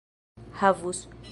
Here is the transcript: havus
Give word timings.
havus 0.55 1.07